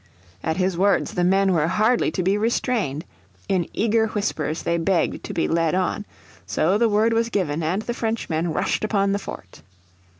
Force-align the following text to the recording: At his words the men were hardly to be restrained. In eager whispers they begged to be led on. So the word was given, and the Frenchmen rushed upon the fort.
At 0.43 0.57
his 0.57 0.79
words 0.79 1.13
the 1.13 1.23
men 1.23 1.53
were 1.53 1.67
hardly 1.67 2.09
to 2.09 2.23
be 2.23 2.35
restrained. 2.35 3.05
In 3.47 3.67
eager 3.71 4.07
whispers 4.07 4.63
they 4.63 4.79
begged 4.79 5.23
to 5.25 5.31
be 5.31 5.47
led 5.47 5.75
on. 5.75 6.07
So 6.47 6.79
the 6.79 6.89
word 6.89 7.13
was 7.13 7.29
given, 7.29 7.61
and 7.61 7.83
the 7.83 7.93
Frenchmen 7.93 8.51
rushed 8.51 8.83
upon 8.83 9.11
the 9.11 9.19
fort. 9.19 9.61